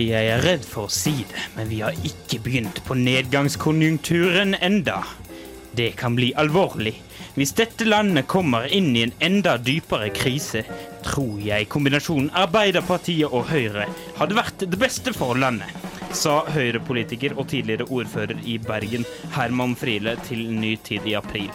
[0.00, 5.00] Jeg er redd for å si det, men vi har ikke begynt på nedgangskonjunkturen enda.
[5.74, 6.94] Det kan bli alvorlig.
[7.34, 10.62] Hvis dette landet kommer inn i en enda dypere krise,
[11.06, 13.88] tror jeg kombinasjonen Arbeiderpartiet og Høyre
[14.20, 15.74] hadde vært det beste for landet,
[16.14, 21.50] sa Høyre-politiker og tidligere ordfører i Bergen Herman Friele til Ny Tid i april.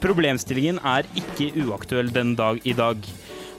[0.00, 3.00] Problemstillingen er ikke uaktuell den dag i dag,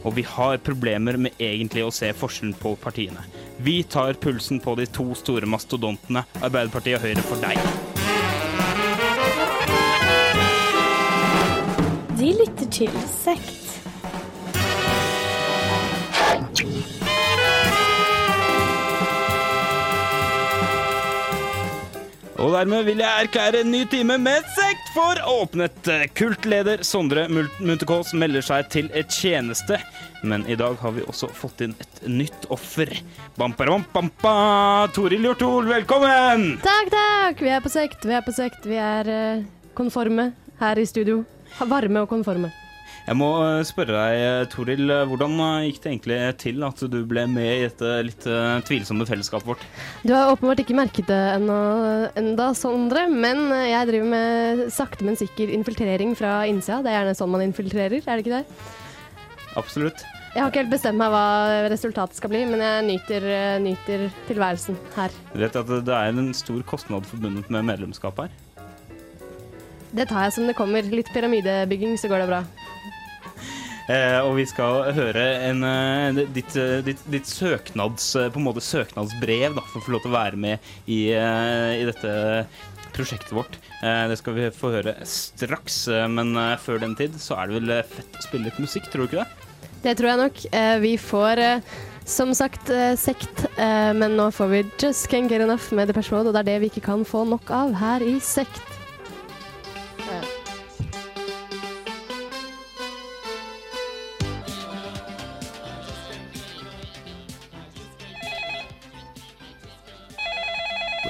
[0.04, 3.24] og vi har problemer med egentlig å se forskjellen på partiene.
[3.58, 7.58] Vi tar pulsen på de to store mastodontene, Arbeiderpartiet og Høyre, for deg.
[12.18, 13.67] De lytter til Sekt.
[22.38, 25.90] Og dermed vil jeg erklære en ny time med sekt for åpnet.
[26.18, 29.80] Kultleder Sondre Munterkaas melder seg til et tjeneste.
[30.22, 32.94] Men i dag har vi også fått inn et nytt offer.
[33.42, 34.36] Bamparabampa!
[34.94, 36.46] Toril Hjorthol, velkommen!
[36.62, 37.42] Takk, takk!
[37.42, 38.70] Vi er på sekt, vi er på sekt.
[38.70, 39.44] Vi er eh,
[39.78, 40.30] konforme
[40.62, 41.24] her i studio.
[41.58, 42.54] Varme og konforme.
[43.08, 46.98] Jeg må eh, spørre deg, eh, Toril, eh, hvordan gikk det egentlig til at du
[47.08, 48.28] ble med i dette litt
[48.68, 49.64] tvilsomme fellesskapet vårt?
[50.04, 51.58] Du har åpenbart ikke merket det ennå,
[52.20, 56.82] enda, Sondre, men jeg driver med sakte, men sikker infiltrering fra innsida.
[56.84, 58.76] Det er gjerne sånn man infiltrerer, er det ikke det?
[59.58, 60.04] Absolutt.
[60.34, 61.28] Jeg har ikke helt bestemt meg hva
[61.72, 63.30] resultatet skal bli, men jeg nyter,
[63.64, 65.16] nyter tilværelsen her.
[65.32, 68.36] Du vet at det er en stor kostnad forbundet med medlemskap her.
[69.96, 70.86] Det tar jeg som det kommer.
[70.92, 72.42] Litt pyramidebygging, så går det bra.
[73.88, 78.48] Eh, og vi skal høre en, eh, ditt, eh, ditt, ditt søknads, eh, på en
[78.50, 80.60] måte søknadsbrev da, for å få lov til å være med
[80.92, 82.48] i, i dette
[82.92, 83.56] prosjektet vårt.
[83.80, 87.76] Eh, det skal vi få høre straks, men før den tid så er det vel
[87.88, 89.54] fett å spille litt musikk, tror du ikke det?
[89.86, 90.46] Det tror jeg nok.
[90.52, 91.44] Eh, vi får
[92.08, 96.36] som sagt sekt, men nå får vi Just Can't Get Enough med Depeche Mode, og
[96.36, 98.77] det er det vi ikke kan få nok av her i sekt.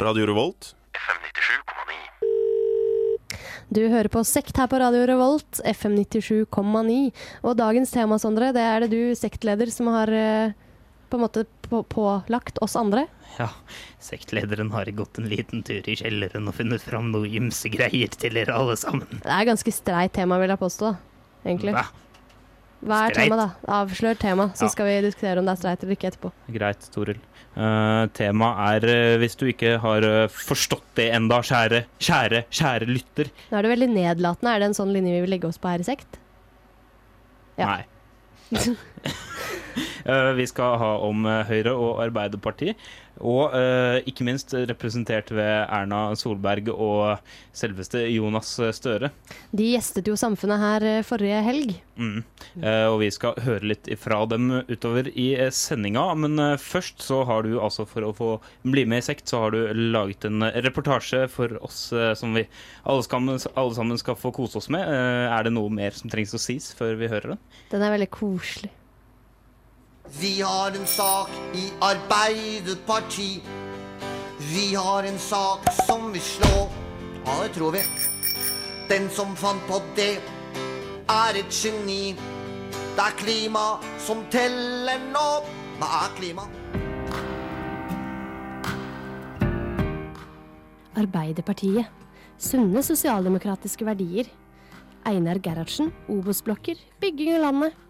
[0.02, 0.76] Radio Revolt.
[0.94, 1.94] FM 97,9.
[3.70, 7.10] Du hører på Sekt her på Radio Revolt, FM 97,9.
[7.42, 10.54] Og dagens tema, Sondre, det er det du, sektleder, som har eh,
[11.10, 13.08] på en måte på pålagt oss andre.
[13.40, 13.50] Ja,
[14.04, 18.38] sektlederen har gått en liten tur i kjelleren og funnet fram noe ymse greier til
[18.38, 19.10] dere alle sammen.
[19.24, 20.94] Det er ganske streit tema, vil jeg påstå.
[21.48, 21.74] Egentlig.
[21.74, 21.88] Hva?
[22.86, 23.32] Hva er Streit?
[23.32, 23.74] temaet, da?
[23.80, 24.70] Avslør tema, så Ja.
[24.70, 26.32] skal vi diskutere om det er streit eller ikke etterpå.
[26.54, 27.18] Greit, Toril.
[27.58, 32.86] Uh, Temaet er, eh, hvis du ikke har eh, forstått det enda, kjære, kjære, kjære
[32.86, 34.54] lytter Nå er det veldig nedlatende.
[34.54, 36.20] Er det en sånn linje vi vil legge oss på her i sekt?
[37.58, 37.66] Ja.
[37.66, 37.86] Nei.
[40.06, 42.78] uh, vi skal ha om eh, Høyre og Arbeiderpartiet,
[43.20, 47.18] og eh, ikke minst representert ved Erna Solberg og
[47.56, 49.12] selveste Jonas Støre.
[49.52, 51.76] De gjestet jo Samfunnet her eh, forrige helg.
[51.98, 52.22] Mm.
[52.62, 57.02] Eh, og vi skal høre litt fra dem utover i eh, sendinga, men eh, først
[57.06, 58.32] så har du altså, for å få
[58.68, 62.46] bli med i Sekt, så har du laget en reportasje for oss eh, som vi
[62.84, 64.84] alle, skal, alle sammen skal få kose oss med.
[64.88, 67.46] Er det noe mer som trengs å sies før vi hører den?
[67.72, 68.72] Den er veldig koselig.
[70.16, 73.42] Vi har en sak i Arbeiderparti.
[74.40, 76.70] Vi har en sak som vil slå.
[77.26, 77.82] Ja, det tror vi.
[78.88, 80.22] Den som fant på det,
[81.12, 82.16] er et geni.
[82.96, 83.66] Det er klima
[84.00, 85.28] som teller nå.
[85.82, 86.48] Hva er klima?
[90.98, 91.92] Arbeiderpartiet.
[92.40, 94.32] Sunne sosialdemokratiske verdier.
[95.08, 97.87] Einar Gerhardsen, Obos-blokker, bygging av landet.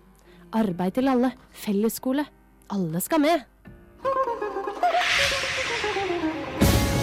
[0.54, 2.26] Arbeid til alle, fellesskole.
[2.72, 3.44] Alle skal med.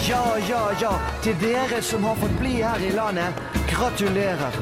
[0.09, 0.91] Ja, ja, ja,
[1.23, 3.33] til dere som har fått bli her i landet,
[3.69, 4.57] gratulerer.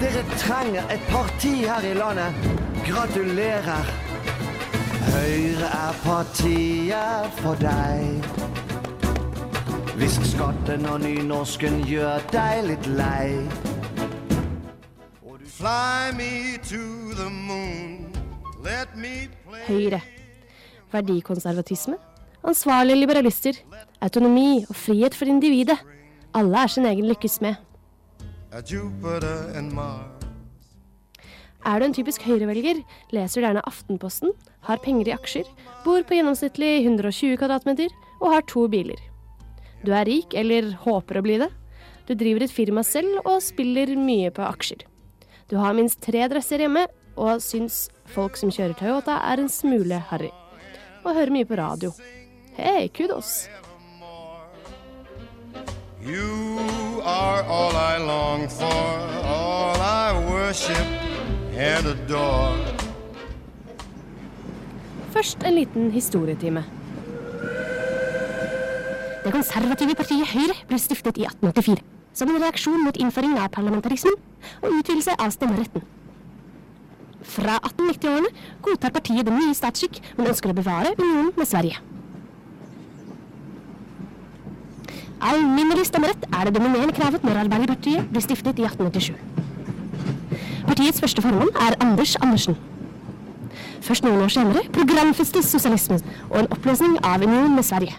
[0.00, 2.34] Dere trenger et parti her i landet.
[2.86, 3.92] Gratulerer.
[5.08, 8.26] Høyre er partiet for deg.
[9.98, 13.32] Hvis skatten og nynorsken gjør deg litt lei.
[15.58, 18.07] Fly me to the moon.
[19.64, 20.02] Høyre.
[20.92, 21.96] Verdikonservatisme.
[22.44, 23.56] Ansvarlige liberalister.
[24.04, 25.78] Autonomi og frihet for individet.
[26.36, 27.56] Alle er sin egen lykkes med.
[31.66, 32.82] Er du en typisk høyrevelger,
[33.12, 34.30] leser du gjerne Aftenposten,
[34.68, 35.48] har penger i aksjer,
[35.84, 37.90] bor på gjennomsnittlig 120 kvadratmeter
[38.20, 39.00] og har to biler.
[39.82, 41.50] Du er rik, eller håper å bli det.
[42.06, 44.86] Du driver et firma selv og spiller mye på aksjer.
[45.50, 46.86] Du har minst tre dresser hjemme
[47.18, 50.30] og syns folk som kjører Toyota er en smule harry.
[51.04, 51.92] Og hører mye på radio.
[52.56, 53.48] Hei, kudos!
[56.02, 58.88] You are all I long for,
[59.26, 60.86] all I worship
[61.58, 62.74] and adore.
[65.12, 66.64] Først en liten historietime.
[69.24, 71.82] Det konservative partiet Høyre ble stiftet i 1884
[72.18, 74.16] som en reaksjon mot innføring av parlamentarismen
[74.62, 75.84] og utvidelse av stemmeretten.
[77.22, 78.30] Fra 1890-årene
[78.62, 81.80] godtar partiet den nye statsskikk, men ønsker å bevare unionen med Sverige.
[85.18, 89.16] Alminnelig stemmerett er det dominerende kravet når Arbeiderpartiet blir stiftet i 1887.
[90.68, 92.58] Partiets første formann er Anders Andersen.
[93.82, 97.96] Først noen år senere programfestes sosialismen og en oppløsning av unionen med Sverige.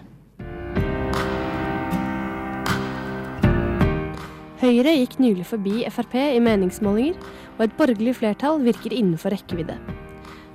[4.59, 7.15] Høyre gikk nylig forbi Frp i meningsmålinger,
[7.55, 9.77] og et borgerlig flertall virker innenfor rekkevidde.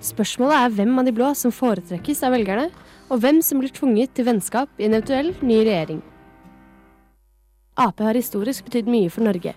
[0.04, 2.66] Spørsmålet er hvem av de blå som foretrekkes av velgerne,
[3.08, 6.02] og hvem som blir tvunget til vennskap i en eventuell ny regjering.
[7.80, 9.54] Ap har historisk betydd mye for Norge.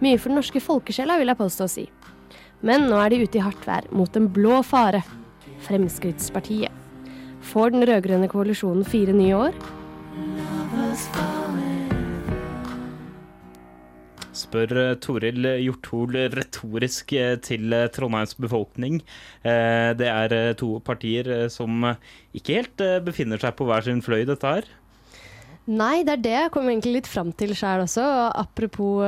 [0.00, 1.86] Mye for den norske folkesjela, vil jeg påstå å si.
[2.64, 5.04] Men nå er de ute i hardt vær, mot en blå fare.
[5.68, 6.72] Fremskrittspartiet.
[7.44, 9.64] Får den rød-grønne koalisjonen fire nye år?
[14.34, 19.00] Spør eh, Toril Hjorthol retorisk eh, til eh, Trondheims befolkning.
[19.44, 21.84] Det er to partier som
[22.34, 24.68] ikke helt befinner seg på hver sin fløy, dette her.
[25.68, 28.04] Nei, det er det jeg kom egentlig litt fram til sjøl også.
[28.04, 29.04] Og apropos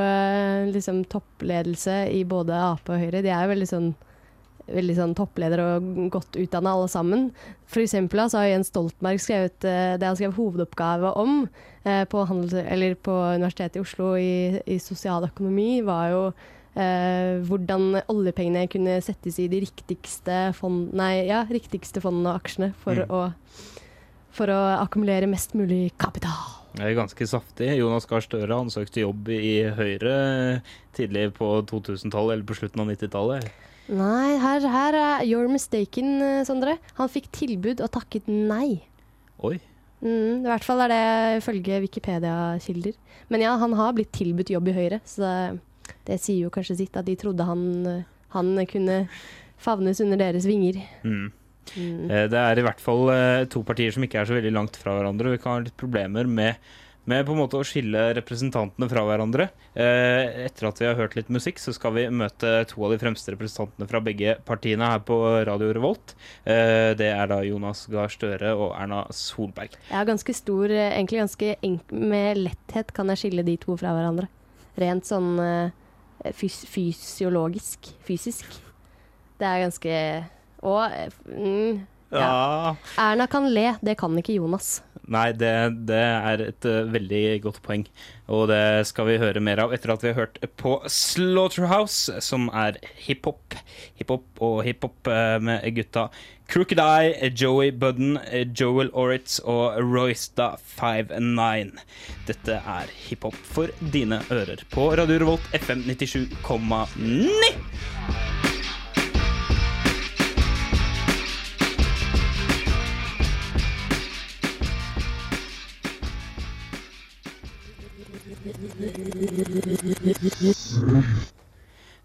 [0.72, 3.24] liksom toppledelse i både Ap og Høyre.
[3.24, 3.88] De er jo veldig sånn,
[4.68, 7.30] veldig sånn toppledere og godt utdanna alle sammen.
[7.72, 11.46] For eksempel så har Jens Stoltenberg skrevet det han skrev hovedoppgave om
[12.10, 16.20] på, handels, eller på Universitetet i Oslo i, i sosialøkonomi, var jo
[16.76, 22.72] eh, hvordan oljepengene kunne settes i de riktigste, fond, nei, ja, riktigste fondene og aksjene
[22.82, 23.10] for Mm.
[23.10, 23.24] å
[24.36, 26.50] for å akkumulere mest mulig kapital.
[26.76, 27.70] Det er ganske saftig.
[27.78, 30.60] Jonas Gahr Støre han søkte jobb i Høyre
[30.92, 33.46] tidlig på 2000-tallet, eller på slutten av 90-tallet.
[33.88, 36.76] Nei, her, her er you're mistaken, eh, Sondre.
[36.98, 38.82] Han fikk tilbud og takket nei.
[39.40, 39.56] Oi.
[40.02, 41.02] Mm, I hvert fall er det
[41.40, 42.94] ifølge Wikipedia-kilder.
[43.32, 46.76] Men ja, han har blitt tilbudt jobb i Høyre, så det, det sier jo kanskje
[46.82, 47.64] sitt at de trodde han,
[48.36, 49.00] han kunne
[49.62, 50.82] favnes under deres vinger.
[51.06, 51.30] Mm.
[51.74, 52.10] Mm.
[52.10, 54.76] Eh, Det er i hvert fall eh, to partier som ikke er så veldig langt
[54.78, 55.32] fra hverandre.
[55.34, 56.60] Vi kan ha litt problemer med,
[57.06, 59.48] med på en måte å skille representantene fra hverandre.
[59.78, 62.98] Eh, Etter at vi har hørt litt musikk, så skal vi møte to av de
[62.98, 66.16] fremste representantene fra begge partiene her på Radio Revolt.
[66.44, 69.78] Eh, Det er da Jonas Gahr Støre og Erna Solberg.
[69.88, 73.76] Jeg har ganske stor, eh, egentlig ganske enk med letthet kan jeg skille de to
[73.76, 74.28] fra hverandre.
[74.76, 75.72] Rent sånn
[76.34, 78.46] fys fysiologisk, fysisk.
[79.38, 80.24] Det er ganske
[80.64, 80.90] Og
[81.28, 82.20] mm, ja.
[82.20, 82.76] ja.
[82.98, 84.80] Erna kan le, det kan ikke Jonas.
[85.12, 85.52] Nei, det,
[85.86, 87.84] det er et uh, veldig godt poeng.
[88.32, 92.48] Og det skal vi høre mer av etter at vi har hørt på Slaughterhouse, som
[92.50, 93.54] er hiphop.
[94.00, 96.08] Hiphop og hiphop uh, med gutta
[96.50, 98.18] Crooked Eye, Joey Budden,
[98.54, 101.74] Joel Oritz og Roysta 59.
[102.28, 108.45] Dette er hiphop for dine ører på Radio Revolt FM 97,9.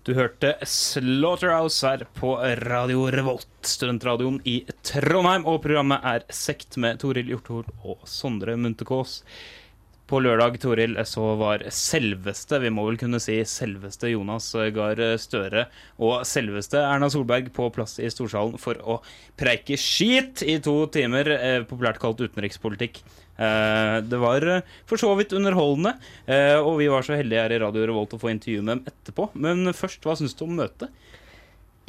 [0.01, 5.44] Du hørte Slaughterhouse her på Radio Revolt, studentradioen i Trondheim.
[5.46, 9.20] Og programmet er Sekt med Toril Hjorthol og Sondre Munterkås.
[10.08, 15.68] På lørdag, Toril, så var selveste, vi må vel kunne si selveste Jonas Gahr Støre
[16.03, 18.98] og selveste Erna Solberg på plass i Storsalen for å
[19.39, 23.03] preike skit i to timer, eh, populært kalt utenrikspolitikk.
[23.39, 25.95] Eh, Det var eh, for så vidt underholdende,
[26.27, 28.85] eh, og vi var så heldige her i Radio Revolt å få intervju med dem
[28.91, 29.29] etterpå.
[29.33, 30.89] Men først, hva syns du om møtet?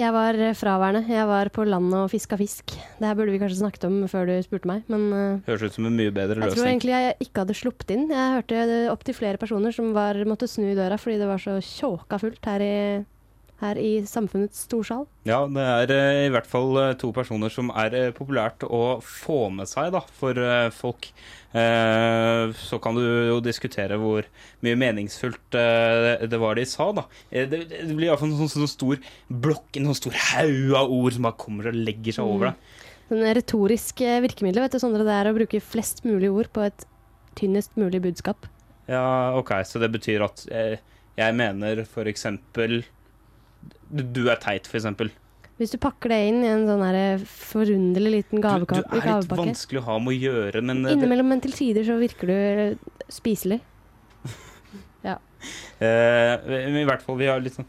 [0.01, 1.05] Jeg var fraværende.
[1.13, 2.73] Jeg var på landet og fiska fisk.
[2.99, 5.87] Det her burde vi kanskje snakket om før du spurte meg, men Høres ut som
[5.87, 6.49] en mye bedre løsning.
[6.49, 8.07] jeg tror egentlig jeg ikke hadde sluppet inn.
[8.11, 11.59] Jeg hørte opptil flere personer som var, måtte snu i døra fordi det var så
[11.61, 12.75] tjåka fullt her i,
[13.63, 15.07] her i samfunnets storsal.
[15.29, 18.99] Ja, det er eh, i hvert fall eh, to personer som er eh, populært å
[19.05, 20.39] få med seg da, for
[20.75, 21.09] folk.
[21.53, 24.25] Så kan du jo diskutere hvor
[24.65, 27.03] mye meningsfullt det var de sa, da.
[27.29, 27.59] Det,
[27.91, 31.39] blir iallfall en sånn, sånn stor blokk, en sånn stor haug av ord som bare
[31.43, 32.71] kommer og legger seg over deg.
[33.11, 36.89] Sånn retorisk virkemiddel, vet du, Sondre, det er å bruke flest mulig ord på et
[37.37, 38.49] tynnest mulig budskap.
[38.89, 42.81] Ja, OK, så det betyr at jeg mener for eksempel
[43.91, 45.13] du, du er teit, eksempel.
[45.61, 49.43] Hvis du pakker det inn i en sånn forunderlig liten Du, du er litt gavepakke
[49.45, 53.07] vanskelig å ha med å gjøre, men eh, Innimellom, men til tider så virker du
[53.13, 53.61] spiselig.
[55.11, 55.19] ja.
[55.79, 57.69] men i hvert fall, vi har litt sånn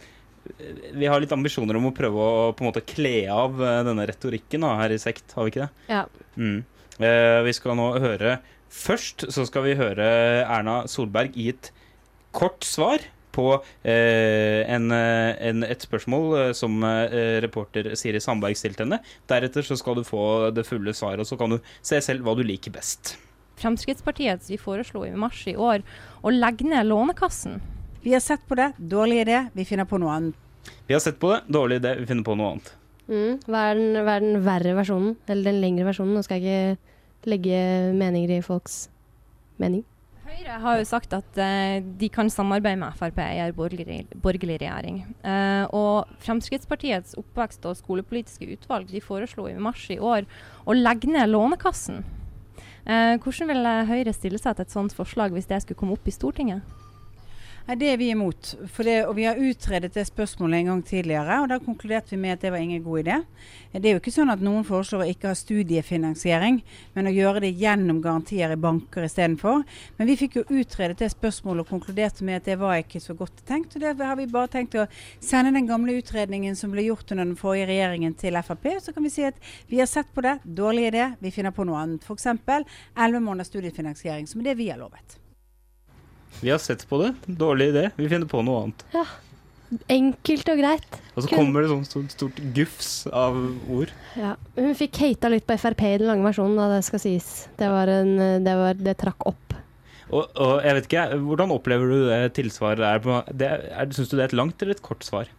[0.94, 4.08] vi har litt ambisjoner om å prøve å på en måte kle av eh, denne
[4.10, 5.86] retorikken da, her i Sekt, har vi ikke det?
[5.88, 6.04] Ja.
[6.36, 6.60] Mm.
[7.00, 8.38] Eh, vi skal nå høre
[8.74, 10.06] Først så skal vi høre
[10.42, 11.70] Erna Solberg i et
[12.34, 18.58] kort svar på eh, en, eh, en, et spørsmål eh, som eh, reporter Siri Sandberg
[18.60, 19.02] stilte henne.
[19.30, 22.38] Deretter så skal du få det fulle svaret, og så kan du se selv hva
[22.38, 23.16] du liker best.
[23.62, 25.84] Fremskrittspartiet vi foreslo i mars i år
[26.24, 27.62] å legge ned Lånekassen.
[28.04, 28.74] Vi har sett på det.
[28.78, 29.46] Dårlig idé.
[29.54, 30.40] Vi finner på noe annet.
[30.88, 31.44] Vi har sett på det.
[31.48, 31.94] Dårlig idé.
[32.02, 32.74] Vi finner på noe annet.
[33.08, 33.40] Mm.
[33.46, 35.16] Hva, er den, hva er den verre versjonen?
[35.28, 36.18] Eller den lengre versjonen?
[36.18, 37.62] Nå skal jeg ikke legge
[37.96, 38.88] meninger i folks
[39.62, 39.86] mening.
[40.24, 44.06] Høyre har jo sagt at uh, de kan samarbeide med Frp i en borgerlig,
[44.62, 45.02] regjering.
[45.20, 50.24] Uh, og Fremskrittspartiets oppvekst- og skolepolitiske utvalg de foreslo i mars i år
[50.64, 52.06] å legge ned Lånekassen.
[52.88, 56.08] Uh, hvordan vil Høyre stille seg til et sånt forslag hvis det skulle komme opp
[56.08, 56.64] i Stortinget?
[57.64, 58.56] Nei, Det er vi imot.
[58.76, 62.34] Det, og Vi har utredet det spørsmålet en gang tidligere, og da konkluderte vi med
[62.34, 63.24] at det var ingen god idé.
[63.72, 66.60] Det er jo ikke sånn at noen foreslår å ikke ha studiefinansiering,
[66.94, 69.64] men å gjøre det gjennom garantier i banker istedenfor.
[69.98, 73.16] Men vi fikk jo utredet det spørsmålet og konkluderte med at det var ikke så
[73.16, 73.78] godt tenkt.
[73.78, 74.88] og Det har vi bare tenkt å
[75.24, 78.74] sende den gamle utredningen som ble gjort under den forrige regjeringen til Frp.
[78.84, 79.40] Så kan vi si at
[79.72, 80.42] vi har sett på det.
[80.44, 81.14] Dårlig idé.
[81.24, 82.04] Vi finner på noe annet.
[82.04, 82.28] F.eks.
[82.28, 85.23] 11 måneders studiefinansiering, som er det vi har lovet.
[86.42, 87.14] Vi har sett på det.
[87.26, 87.90] Dårlig idé.
[87.96, 88.86] Vi finner på noe annet.
[88.96, 89.06] Ja.
[89.90, 90.98] Enkelt og greit.
[91.14, 93.38] Og så kommer det sånn stort, stort gufs av
[93.72, 93.94] ord.
[94.20, 94.36] Ja.
[94.58, 97.32] Hun fikk hata litt på Frp i den lange versjonen, da det skal sies.
[97.58, 99.58] Det, var en, det, var, det trakk opp.
[100.14, 103.30] Og, og jeg vet ikke, hvordan opplever du det tilsvaret der?
[103.34, 105.32] det er, Syns du det er et langt eller et kort svar?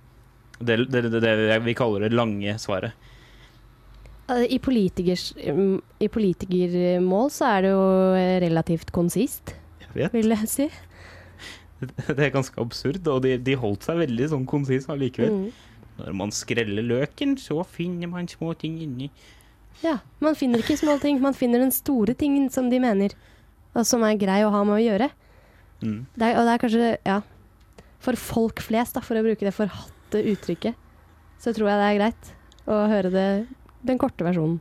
[0.59, 2.95] Det, det, det, vi kaller det lange svaret.
[4.31, 7.85] Eh, I, mm, I politikermål så er det jo
[8.47, 9.55] relativt konsist,
[9.97, 10.15] vet.
[10.15, 10.69] vil jeg si.
[12.17, 15.35] Det er ganske absurd, og de, de holdt seg veldig sånn konsis allikevel.
[15.35, 15.73] Mm.
[15.99, 19.11] Når man skreller løken, så finner man små ting inni.
[19.83, 23.15] Ja, man finner ikke små ting, man finner den store tingen som de mener,
[23.75, 25.11] og som er grei å ha med å gjøre.
[25.83, 26.01] Mm.
[26.15, 27.19] Det er, og det er kanskje, ja,
[28.05, 30.79] for folk flest, da, for å bruke det forhatte uttrykket,
[31.43, 32.33] så tror jeg det er greit
[32.71, 33.29] å høre det,
[33.85, 34.59] den korte versjonen.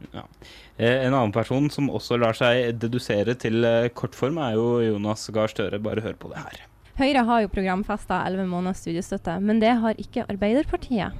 [0.78, 5.26] Eh, en annen person som også lar seg dedusere til eh, kortform, er jo Jonas
[5.34, 5.80] Gahr Støre.
[5.84, 6.64] Bare hør på det her.
[7.00, 11.16] Høyre har jo programfesta 11 måneders studiestøtte, men det har ikke Arbeiderpartiet.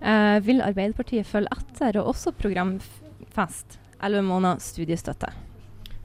[0.00, 5.32] Eh, vil Arbeiderpartiet følge etter og også programfeste 11 måneders studiestøtte?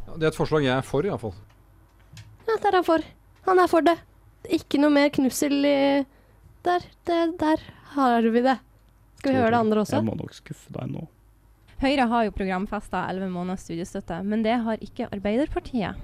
[0.08, 1.36] Ja, det er et forslag jeg er for, iallfall.
[2.46, 3.06] Ja, der er han for.
[3.46, 3.96] Han er for det.
[4.56, 5.78] Ikke noe mer knussel i
[6.66, 7.62] Der, det, der
[7.94, 8.58] har vi det.
[9.20, 10.00] Skal vi høre det andre også?
[10.00, 11.06] Jeg må nok skuffe deg nå.
[11.82, 16.00] Høyre har jo programfesta 11 måneders studiestøtte, men det har ikke Arbeiderpartiet.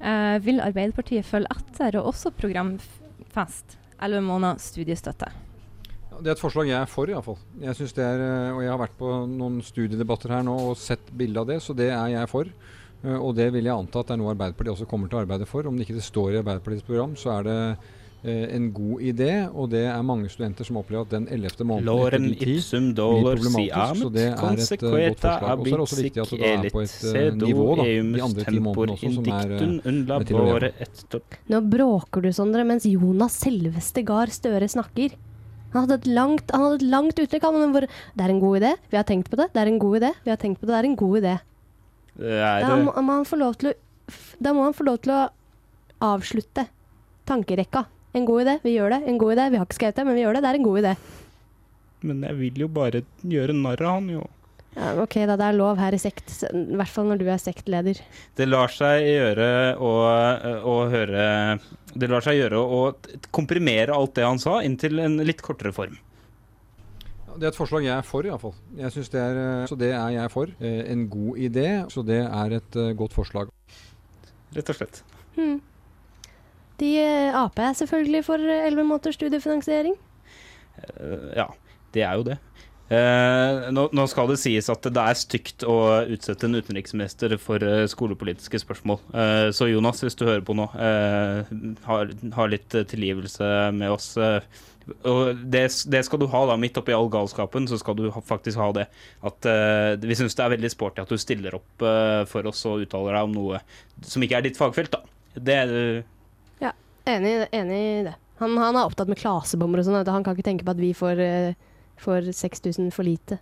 [0.00, 5.30] Eh, vil Arbeiderpartiet følge etter og også programfeste 11 måneders studiestøtte?
[6.18, 7.38] Det er et forslag jeg er for, iallfall.
[7.62, 8.22] Jeg synes eh,
[8.64, 11.88] jeg har vært på noen studiedebatter her nå og sett bilde av det, så det
[11.94, 12.50] er jeg for.
[13.04, 15.22] Eh, Og det vil jeg anta at det er noe Arbeiderpartiet også kommer til å
[15.24, 15.64] arbeide for.
[15.66, 17.60] Om det ikke det står i Arbeiderpartiets program, så er det
[18.26, 21.62] en god idé, og det er mange studenter som opplever at den 11.
[21.68, 25.60] måneden etter ipsum blir si problematisk, så det er et eh, godt consequeta forslag.
[25.60, 27.84] Og så er det også viktig at det er på et eh, sedo nivå, da,
[27.86, 31.22] de andre ti tempor månedene også, som er, eh, til å leve.
[31.54, 35.14] Nå bråker du, Sondre, mens Jonas selveste Gahr Støre snakker.
[35.74, 37.46] Han hadde et langt, han hadde et langt uttrykk.
[37.46, 39.78] Han, hvor det er en god idé, vi har tenkt på det, det er en
[39.82, 41.36] god idé, vi har tenkt på det, det er en god idé.
[42.18, 43.76] Da må, må han få lov til å,
[44.42, 45.20] da må han få lov til å
[46.02, 46.66] avslutte
[47.28, 47.84] tankerekka.
[48.16, 49.02] En god idé, vi gjør det.
[49.10, 50.42] En god idé, vi har ikke skrevet det, men vi gjør det.
[50.44, 50.96] Det er en god idé.
[52.08, 54.24] Men jeg vil jo bare gjøre narr av han, jo.
[54.78, 56.30] Ja, ok, da det er lov her i sekt.
[56.54, 57.98] I hvert fall når du er sektleder.
[58.38, 59.48] Det lar seg gjøre
[59.82, 59.92] å,
[60.62, 61.24] å høre
[61.98, 62.82] Det lar seg gjøre å
[63.34, 65.96] komprimere alt det han sa, inn til en litt kortere form.
[67.38, 68.54] Det er et forslag jeg er for, iallfall.
[68.78, 69.24] Jeg synes det
[69.70, 70.50] så det er jeg for.
[70.58, 73.50] Eh, En god idé, så det er et eh, godt forslag.
[74.56, 75.02] Rett og slett.
[75.36, 75.58] Hmm.
[76.78, 79.96] De eh, Ap er selvfølgelig for elleve måneders studiefinansiering.
[80.78, 81.48] Eh, ja,
[81.94, 82.38] det er jo det.
[82.88, 85.74] Eh, nå, nå skal det sies at det er stygt å
[86.08, 89.02] utsette en utenriksminister for eh, skolepolitiske spørsmål.
[89.12, 91.52] Eh, så Jonas, hvis du hører på nå, eh,
[91.84, 94.14] har, har litt eh, tilgivelse med oss.
[94.16, 94.40] eh,
[95.04, 98.22] og det, det skal du ha da, midt oppi all galskapen, så skal du ha,
[98.24, 98.86] faktisk ha det.
[99.20, 102.64] At eh, Vi syns det er veldig sporty at du stiller opp eh, for oss
[102.70, 103.60] og uttaler deg om noe
[104.00, 105.02] som ikke er ditt fagfelt, da.
[105.36, 106.06] Det eh,
[107.08, 108.14] Enig, enig i det.
[108.38, 109.98] Han, han er opptatt med klasebomber og sånn.
[110.06, 113.40] Han kan ikke tenke på at vi får eh, får 6000 for lite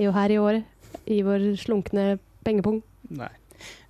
[0.00, 0.68] jo her i året.
[1.10, 2.82] I vår slunkne pengepung.
[3.14, 3.30] Nei.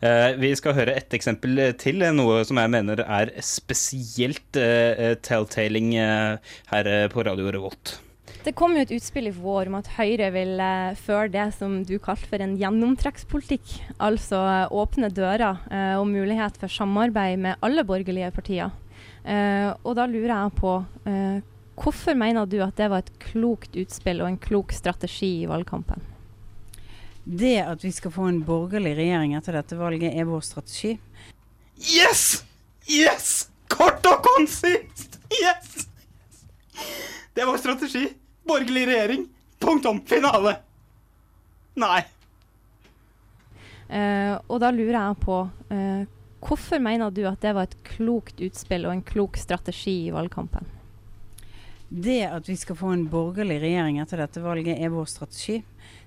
[0.05, 5.15] Uh, vi skal høre et eksempel til, eh, noe som jeg mener er spesielt uh,
[5.25, 6.37] telltaling uh,
[6.71, 7.97] her på Radio Revolt.
[8.45, 10.61] Det kom jo et utspill i vår om at Høyre vil
[11.01, 13.79] føre det som du kalte for en gjennomtrekkspolitikk.
[14.05, 14.37] Altså
[14.69, 15.63] åpne dører
[15.97, 18.75] og mulighet for samarbeid med alle borgerlige partier.
[19.25, 20.73] Eh, og da lurer jeg på
[21.09, 21.39] eh,
[21.81, 26.03] hvorfor mener du at det var et klokt utspill og en klok strategi i valgkampen?
[27.25, 30.99] Det at vi skal få en borgerlig regjering etter dette valget, er vår strategi.
[31.81, 32.45] Yes!
[32.85, 33.49] Yes!
[33.73, 35.17] Kort og konsist!
[35.33, 35.89] Yes!
[37.35, 38.07] Det var strategi.
[38.45, 39.25] Borgerlig regjering.
[39.59, 40.03] Punktum.
[40.07, 40.59] Finale.
[41.81, 42.05] Nei.
[43.89, 45.39] Uh, og da lurer jeg på
[45.75, 46.05] eh,
[46.45, 50.67] hvorfor mener du at det var et klokt utspill og en klok strategi i valgkampen?
[51.89, 55.61] Det at vi skal få en borgerlig regjering etter dette valget, er vår strategi.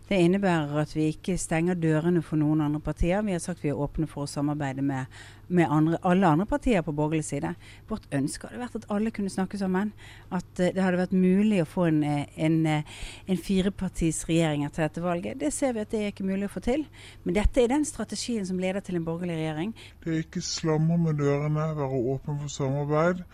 [0.07, 3.19] Det innebærer at vi ikke stenger dørene for noen andre partier.
[3.27, 5.11] Vi har sagt vi er åpne for å samarbeide med,
[5.51, 7.49] med andre, alle andre partier på borgerlig side.
[7.89, 9.91] Vårt ønske hadde vært at alle kunne snakke sammen.
[10.31, 14.63] At uh, det hadde vært mulig å få en, eh, en, uh, en firepartis regjering
[14.63, 15.41] etter dette valget.
[15.41, 16.85] Det ser vi at det er ikke mulig å få til.
[17.25, 19.73] Men dette er den strategien som leder til en borgerlig regjering.
[20.05, 23.25] Det er ikke slamre med dørene, være åpen for samarbeid.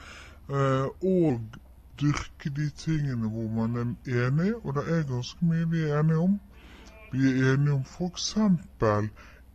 [0.49, 1.37] Og
[2.01, 6.25] dyrke de tingene hvor man er enig, og det er ganske mye vi er enige
[6.25, 6.39] om.
[7.13, 8.35] Vi er enige om f.eks.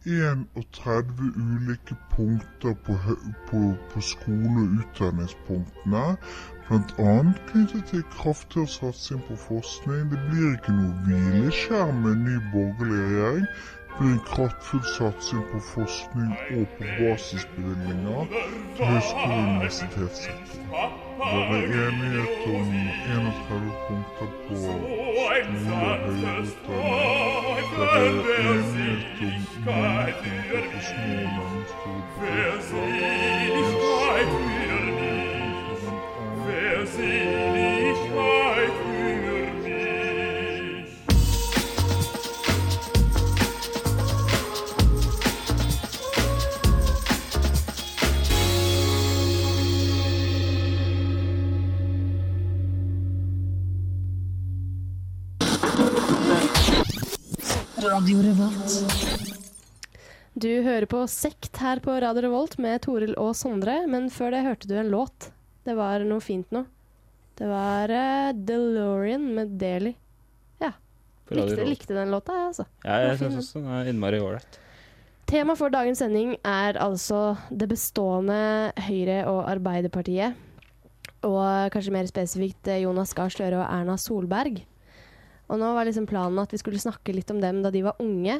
[0.06, 2.94] 31 ulike punkter på,
[3.48, 6.04] på, på skole- og utdanningspunktene.
[6.68, 7.32] Bl.a.
[7.48, 10.06] knyttet til kraftigere satsing på forskning.
[10.12, 13.50] Det blir ikke noe hvileskjerm med ny borgerlig regjering.
[13.98, 18.24] Det blir en kraftfull satsing på forskning og på basisbevilgninger
[18.76, 20.90] til høyskole- og universitetssektoren.
[21.18, 22.68] Det er enighet om
[23.08, 25.12] 31 punkter på skole og
[26.06, 27.02] høyere utdanning.
[27.74, 29.34] Det er enighet om
[29.78, 31.18] mange punkter på små
[57.88, 58.74] og Revolt.
[60.36, 64.42] Du hører på Sekt her på Radio Revolt med Toril og Sondre, men før det
[64.44, 65.30] hørte du en låt.
[65.64, 66.66] Det var noe fint nå.
[67.38, 69.94] Det var uh, DeLorean med Daily.
[70.60, 70.74] Ja.
[71.32, 72.68] Likte, likte den låta, jeg, altså.
[72.84, 74.60] Ja, jeg syns også den er innmari ålreit.
[75.28, 80.36] Tema for dagens sending er altså det bestående Høyre og Arbeiderpartiet.
[81.24, 84.60] Og kanskje mer spesifikt eh, Jonas Gahr Støre og Erna Solberg.
[85.48, 88.00] Og nå var liksom planen at vi skulle snakke litt om dem da de var
[88.04, 88.38] unge.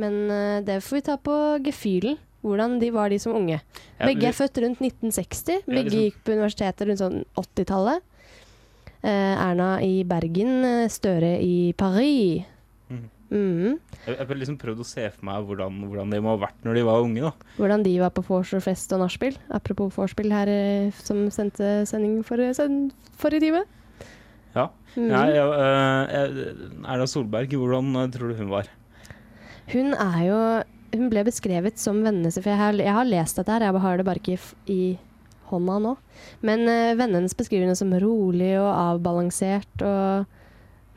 [0.00, 2.20] Men uh, det får vi ta på gefühlen.
[2.40, 3.58] Hvordan de var de som unge.
[3.98, 5.58] Ja, Begge er født rundt 1960.
[5.58, 8.06] Ja, Begge liksom- gikk på universitetet rundt sånn 80-tallet.
[9.04, 12.44] Uh, Erna i Bergen, eh, Støre i Paris.
[12.90, 13.08] Mm.
[13.30, 13.78] Mm.
[14.06, 16.74] Jeg har liksom prøvd å se for meg hvordan, hvordan de må ha vært når
[16.74, 17.20] de var unge.
[17.20, 17.32] da.
[17.56, 19.36] Hvordan de var på vors og nachspiel.
[19.50, 23.64] Apropos vorspiel her, eh, som sendte sending sen, forrige time.
[24.56, 24.66] Ja.
[24.96, 25.08] Mm.
[25.12, 26.32] Nei, eh,
[26.90, 28.70] Erna Solberg, hvordan eh, tror du hun var?
[29.70, 30.40] Hun er jo
[30.90, 34.00] Hun ble beskrevet som vennene for jeg har, jeg har lest dette her, jeg har
[34.00, 34.40] det bare ikke i,
[34.74, 34.82] i
[35.46, 35.92] hånda nå.
[36.42, 40.26] Men uh, vennene hennes beskriver henne som rolig og avbalansert og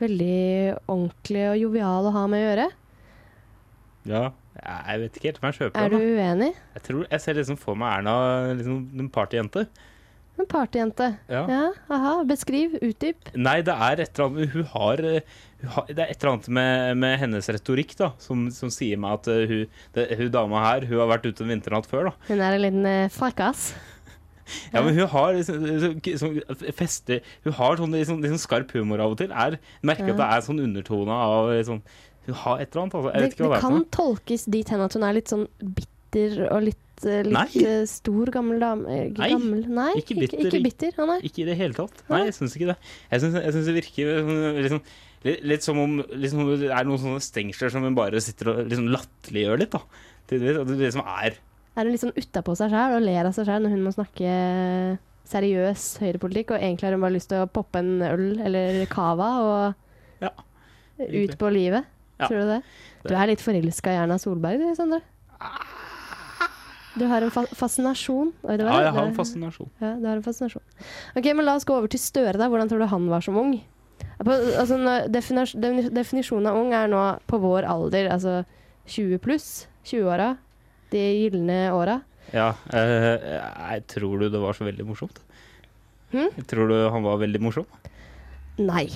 [0.02, 2.66] veldig ordentlig og jovial å ha med å gjøre.
[4.10, 4.24] Ja,
[4.58, 6.50] Jeg vet ikke helt om jeg kjøper Er du uenig?
[6.74, 8.16] Jeg tror jeg ser liksom for meg Erna
[8.58, 9.68] liksom en partyjente.
[10.34, 11.06] En partyjente.
[11.30, 11.44] Ja.
[11.50, 11.64] ja.
[11.94, 12.14] Aha.
[12.26, 12.74] Beskriv.
[12.82, 13.30] Utdyp.
[13.38, 16.32] Nei, det er et eller annet Hun har, eh, hun har Det er et eller
[16.32, 20.32] annet med, med hennes retorikk da som, som sier meg at uh, hun, det, hun
[20.34, 22.14] dama her Hun har vært ute en vinternatt før, da.
[22.26, 23.72] Hun er en liten uh, frekkas.
[24.74, 26.34] Ja, men hun har liksom, liksom,
[27.46, 29.32] Hun har sånn liksom, liksom skarp humor av og til.
[29.32, 30.12] Er, merker Ja.
[30.12, 31.80] at det er sånn undertone av liksom,
[32.26, 32.98] Hun har et eller annet.
[32.98, 33.14] Altså.
[33.14, 35.93] Det, det kan tolkes dit hen at hun er litt sånn bitter
[36.50, 37.62] og litt, eh, litt Nei.
[37.66, 38.86] eh, stor, gammel dame.
[38.88, 39.64] eh, Nei, gammel.
[39.68, 40.38] Nei, ikke bitter.
[40.38, 41.00] Ikke, ikke bitter.
[41.04, 41.18] Ah.
[41.22, 42.02] Ikke i det hele tatt.
[42.10, 42.76] Nei, jeg syns ikke det.
[43.10, 44.80] Jeg syns, det virker sånn, liksom,
[45.24, 48.62] litt, litt som om liksom, det er noen sånne stengsler som hun bare sitter og
[48.68, 49.70] liksom latterliggjør litt.
[49.74, 49.82] da.
[50.30, 51.34] Tidvis, At det liksom er
[51.76, 53.92] Er hun litt sånn utapå seg sjæl og ler av seg sjæl når hun må
[53.92, 54.34] snakke
[55.26, 59.28] seriøs høyrepolitikk, og egentlig har hun bare lyst til å poppe en øl eller cava
[59.40, 60.30] og Ja,
[61.00, 61.84] ut på livet?
[62.20, 62.28] Ja.
[62.28, 62.60] Tror du det?
[63.08, 65.00] Du er litt forelska i Erna Solberg, du, Sondre?
[66.94, 68.32] Du har en fa fascinasjon.
[68.46, 69.70] Oi, det var Ja, jeg har en fascinasjon.
[69.80, 70.62] Ja, du har en fascinasjon.
[71.18, 72.36] Ok, men La oss gå over til Støre.
[72.38, 72.48] da.
[72.48, 73.56] Hvordan tror du han var som ung?
[74.24, 74.78] På, altså,
[75.90, 78.44] definisjonen av ung er nå på vår alder, altså
[78.86, 79.66] 20 pluss.
[79.84, 80.36] 20-åra.
[80.92, 81.98] De gylne åra.
[82.32, 83.18] Ja, eh,
[83.74, 85.18] jeg tror du det var så veldig morsomt?
[86.14, 86.30] Hm?
[86.46, 87.66] Tror du han var veldig morsom?
[88.62, 88.86] Nei.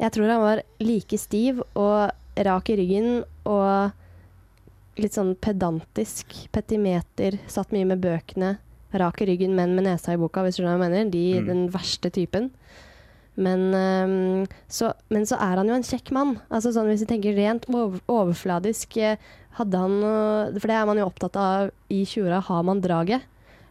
[0.00, 2.10] Jeg tror han var like stiv og
[2.48, 3.10] rak i ryggen
[3.46, 3.92] og
[5.00, 6.34] litt sånn pedantisk.
[6.54, 7.38] Petimeter.
[7.50, 8.56] Satt mye med bøkene.
[8.94, 11.10] Rak i ryggen, men med nesa i boka, hvis du mener.
[11.10, 11.46] De, Mm.
[11.46, 12.50] Den verste typen.
[13.36, 16.36] Men, um, så, men så er han jo en kjekk mann.
[16.48, 19.16] Altså sånn Hvis vi tenker rent over, overfladisk eh,
[19.58, 22.40] hadde han noe- For det er man jo opptatt av i 20-åra.
[22.46, 23.22] Har man draget?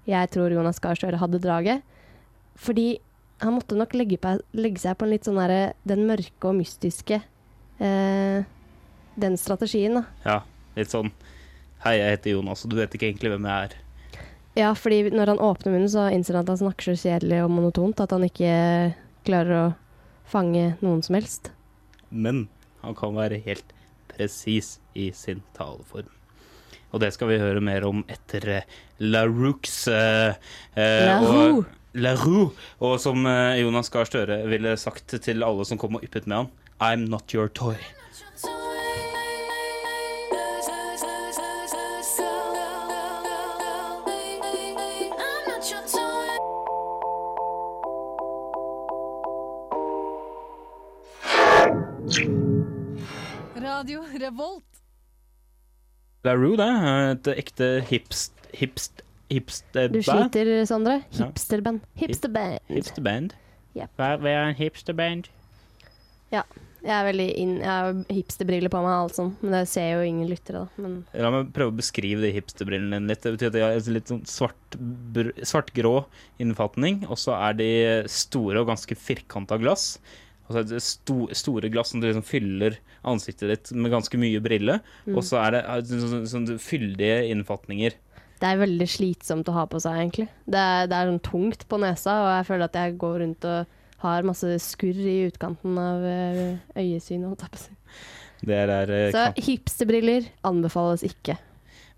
[0.05, 1.81] Jeg tror Jonas Gahr Støre hadde draget.
[2.59, 2.99] Fordi
[3.39, 6.55] han måtte nok legge, på, legge seg på en litt sånn der, Den mørke og
[6.59, 7.21] mystiske
[7.79, 8.43] eh,
[9.15, 10.03] Den strategien, da.
[10.27, 10.41] Ja,
[10.77, 11.11] litt sånn
[11.83, 13.73] Hei, jeg heter Jonas, og du vet ikke egentlig hvem jeg er.
[14.55, 17.51] Ja, fordi når han åpner munnen, så innser han at han snakker så kjedelig og
[17.51, 18.53] monotont at han ikke
[19.27, 19.65] klarer å
[20.31, 21.49] fange noen som helst.
[22.09, 22.45] Men
[22.85, 23.73] han kan være helt
[24.13, 26.07] presis i sin taleform.
[26.93, 28.67] Og det skal vi høre mer om etter eh,
[29.03, 29.87] La Rooks.
[29.91, 30.35] Eh,
[30.77, 31.65] eh, La og-
[31.99, 32.53] La Roux.
[32.79, 36.37] Og som eh, Jonas Gahr Støre ville sagt til alle som kom og yppet med
[36.45, 37.75] han, I'm not your toy.
[54.23, 54.83] Revolt.
[56.23, 56.69] LaRue, det.
[57.13, 58.45] Et ekte hipst...
[58.55, 59.93] hipst hipsterband.
[59.93, 60.99] Du sliter, Sondre.
[61.11, 61.87] Hipsterband.
[61.99, 62.59] Hipsterband.
[62.69, 63.33] Hipsterband.
[63.73, 63.89] Yep.
[63.97, 65.31] Hva, hva er en hipsterband?
[66.33, 66.43] Ja.
[66.83, 67.53] Jeg er veldig inn...
[67.61, 70.83] Jeg har hipsterbriller på meg og alt sånt, men det ser jo ingen lyttere, da.
[70.83, 73.23] Men La meg prøve å beskrive de hipsterbrillene dine litt.
[73.23, 75.93] Det betyr at de har en litt sånn svart-grå svart-grå
[76.43, 77.69] innfatning, og så er de
[78.11, 79.93] store og ganske firkanta glass.
[80.51, 82.75] Altså sto, store glass som du liksom fyller
[83.07, 84.79] ansiktet ditt med ganske mye brille.
[85.07, 85.15] Mm.
[85.15, 87.95] Og så er det eh, sånn, sånn, sånn fyldige innfatninger.
[88.43, 90.27] det er veldig slitsomt å ha på seg, egentlig.
[90.43, 93.47] Det er, det er sånn tungt på nesa, og jeg føler at jeg går rundt
[93.47, 97.77] og har masse skurr i utkanten av eh, øyesynet, holdt jeg på å si.
[98.43, 101.37] Eh, Så hipsterbriller anbefales ikke.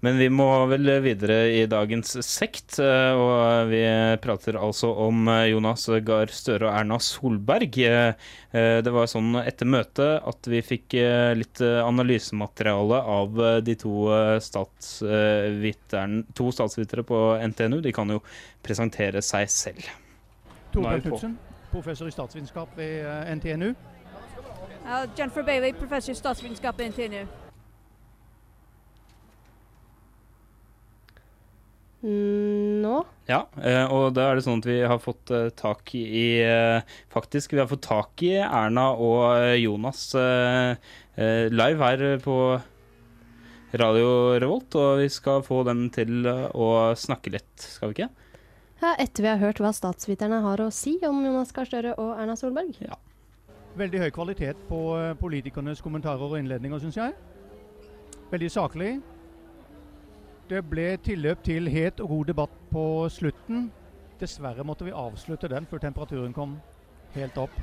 [0.03, 3.81] Men vi må vel videre i dagens sekt, eh, og vi
[4.21, 7.79] prater altså om eh, Jonas Gahr Støre og Erna Solberg.
[7.79, 8.13] Eh,
[8.55, 10.93] Det var sånn etter møtet at vi fikk
[11.35, 14.05] litt analysemateriale av de to
[16.39, 17.19] to statsvitere på
[17.51, 17.81] NTNU.
[17.83, 18.21] De kan jo
[18.63, 19.89] presentere seg selv.
[20.71, 21.03] Torbjørn.
[21.03, 21.35] Knutsen,
[21.73, 23.03] professor i statsvitenskap ved
[23.41, 23.73] NTNU.
[24.85, 27.44] Uh, Jennifer Bailey, professor i statsvitenskap ved NTNU.
[32.05, 32.97] Nå?
[33.25, 36.85] Ja, eh, og da er det sånn at vi har fått eh, tak i eh,
[37.13, 42.35] Faktisk, vi har fått tak i Erna og Jonas live her på
[43.79, 44.09] Radio
[44.43, 46.67] Revolt, og vi skal få dem til å
[46.99, 48.09] snakke litt, skal vi ikke?
[48.83, 52.13] Ja, etter vi har hørt hva statsviterne har å si om Jonas Gahr Støre og
[52.19, 52.77] Erna Solberg.
[53.79, 54.83] Veldig høy kvalitet på
[55.23, 57.17] politikernes kommentarer og innledninger, syns jeg.
[58.31, 58.93] Veldig saklig.
[60.45, 63.71] Det ble tilløp til het og god debatt på slutten.
[64.19, 66.59] Dessverre måtte vi avslutte den før temperaturen kom
[67.15, 67.55] helt opp.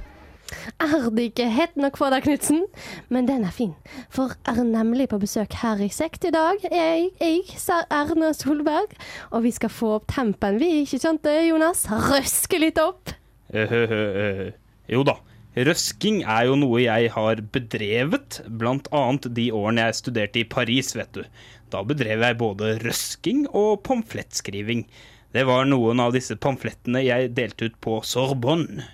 [0.82, 2.64] Er det ikke hett nok for deg, Knutsen?
[3.08, 3.76] Men den er fin,
[4.10, 6.58] for er nemlig på besøk her i Sekt i dag.
[6.66, 8.98] Jeg, jeg ser Erna Solberg,
[9.30, 11.86] og vi skal få opp tempen, vi, ikke sant det, Jonas?
[11.86, 13.14] Røske litt opp.
[13.54, 13.94] Eh, eh,
[14.26, 14.48] eh,
[14.90, 15.20] Jo da.
[15.52, 21.12] Røsking er jo noe jeg har bedrevet, annet de årene jeg studerte i Paris, vet
[21.12, 21.26] du.
[21.72, 24.84] Da bedrev jeg både røsking og pamflettskriving.
[25.32, 28.84] Det var noen av disse pamflettene jeg delte ut på Sorbonne.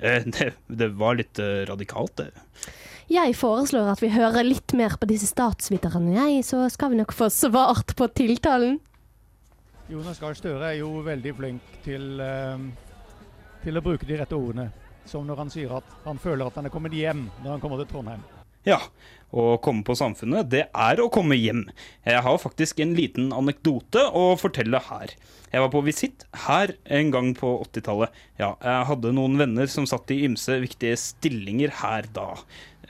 [0.00, 2.30] Eh, Det, det var litt eh, radikalt, det.
[3.12, 7.12] Jeg foreslår at vi hører litt mer på disse statsviterne, jeg, så skal vi nok
[7.12, 8.78] få svart på tiltalen.
[9.92, 12.64] Jonas Gahr Støre er jo veldig flink til, eh,
[13.62, 14.70] til å bruke de rette ordene.
[15.04, 17.82] Som når han sier at han føler at han er kommet hjem når han kommer
[17.82, 18.24] til Trondheim.
[18.64, 18.80] Ja,
[19.34, 21.64] å komme på Samfunnet, det er å komme hjem.
[22.06, 25.14] Jeg har faktisk en liten anekdote å fortelle her.
[25.54, 28.14] Jeg var på visitt her en gang på 80-tallet.
[28.40, 32.30] Ja, jeg hadde noen venner som satt i ymse viktige stillinger her da.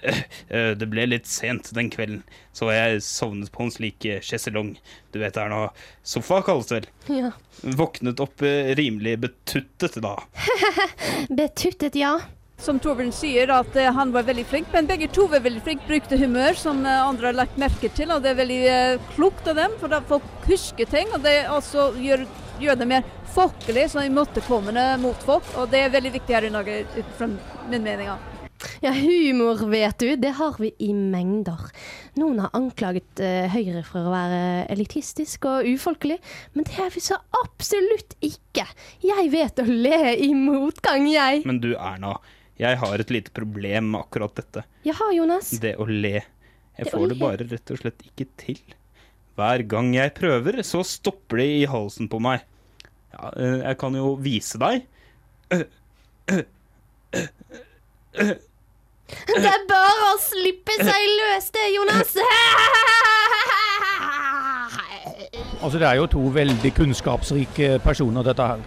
[0.05, 4.21] Eh, eh, Det ble litt sent den kvelden, så jeg sovnet på en slik eh,
[4.25, 4.75] sjeselong.
[5.13, 5.73] Du vet det er noe
[6.05, 6.89] sofa kalles det vel.
[7.25, 7.33] Ja.
[7.81, 8.45] Våknet opp
[8.77, 10.19] rimelig betuttet da.
[11.41, 12.19] Betuttet, ja.
[12.61, 15.89] Som Torbjørn sier, at eh, han var veldig flink, men begge to var veldig flinke.
[15.89, 18.13] Brukte humør, som eh, andre har lagt merke til.
[18.15, 21.11] Og det er veldig eh, klokt av dem, for da folk husker ting.
[21.17, 22.25] Og det også gjør,
[22.63, 25.51] gjør det mer folkelig, sånn imøtekommende mot folk.
[25.59, 28.09] Og det er veldig viktig her i Norge, ut fra min mening.
[28.13, 28.21] ja.
[28.81, 31.67] Ja, humor, vet du, det har vi i mengder.
[32.21, 34.39] Noen har anklaget uh, Høyre for å være
[34.73, 36.17] elitistisk og ufolkelig,
[36.55, 38.67] men det er vi så absolutt ikke.
[39.05, 41.45] Jeg vet å le i motgang, jeg.
[41.49, 42.17] Men du Erna,
[42.61, 44.63] jeg har et lite problem med akkurat dette.
[44.87, 45.51] Jaha, Jonas.
[45.63, 46.21] Det å le.
[46.75, 48.61] Jeg Det får det bare rett og slett ikke til.
[49.39, 52.45] Hver gang jeg prøver, så stopper det i halsen på meg.
[53.15, 54.87] Ja, eh, jeg kan jo vise deg.
[55.51, 55.67] Det
[59.51, 62.15] er bare å slippe seg løs, det, Jonas.
[65.65, 68.61] Altså, det er jo to veldig kunnskapsrike personer, dette her.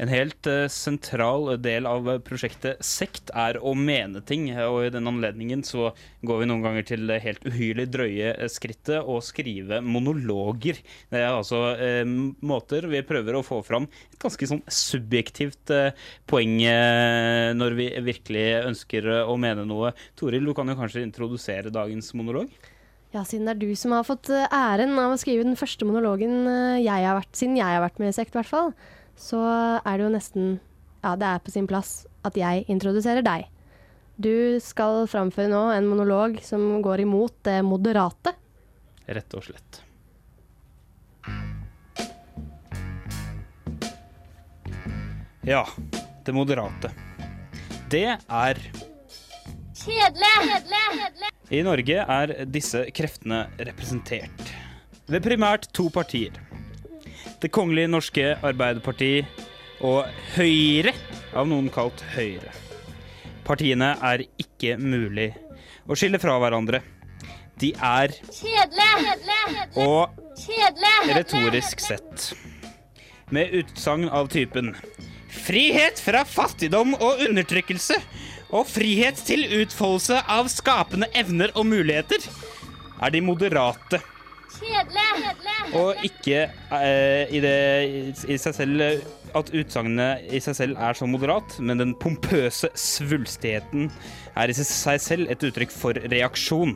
[0.00, 4.92] En helt eh, sentral del av eh, prosjektet Sekt er å mene ting, og i
[4.94, 5.90] den anledningen så
[6.24, 10.78] går vi noen ganger til det helt uhyrlig drøye eh, skrittet å skrive monologer.
[11.12, 15.92] Det er altså eh, måter vi prøver å få fram et ganske sånn subjektivt eh,
[16.30, 19.92] poeng eh, når vi virkelig ønsker å mene noe.
[20.16, 22.48] Toril, du kan jo kanskje introdusere dagens monolog?
[23.12, 26.46] Ja, siden det er du som har fått æren av å skrive den første monologen
[26.78, 28.72] jeg har vært, siden jeg har vært med i Sekt, i hvert fall,
[29.20, 29.40] så
[29.84, 30.50] er det jo nesten
[31.00, 33.46] Ja, det er på sin plass at jeg introduserer deg.
[34.20, 38.34] Du skal framføre nå en monolog som går imot det moderate.
[39.08, 39.80] Rett og slett.
[45.48, 45.64] Ja,
[46.26, 46.92] det moderate.
[47.90, 48.60] Det er
[49.80, 50.60] Kjedelig!
[51.50, 54.52] I Norge er disse kreftene representert
[55.10, 56.36] ved primært to partier.
[57.40, 59.22] Det kongelige norske Arbeiderparti
[59.86, 60.92] og Høyre,
[61.32, 62.52] av noen kalt Høyre.
[63.46, 65.30] Partiene er ikke mulig
[65.88, 66.82] å skille fra hverandre.
[67.60, 69.16] De er, Kjedelig!
[69.80, 71.16] og Kjedelig!
[71.16, 72.30] retorisk sett,
[73.32, 74.74] med utsagn av typen
[75.30, 77.96] Frihet fra fattigdom og undertrykkelse,
[78.50, 82.24] og frihet til utfoldelse av skapende evner og muligheter,
[83.00, 84.02] er de moderate.
[84.58, 85.76] Kjedelig!
[85.78, 86.42] Og ikke
[86.74, 87.54] eh, i, det,
[88.26, 88.84] i seg selv
[89.38, 93.90] at utsagnet i seg selv er så moderat, men den pompøse svulstigheten
[94.34, 96.74] er i seg selv et uttrykk for reaksjon.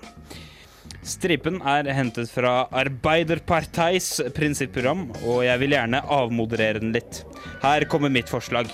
[1.04, 7.24] Stripen er hentet fra Arbeiderparteis prinsipprogram, og jeg vil gjerne avmoderere den litt.
[7.64, 8.70] Her kommer mitt forslag.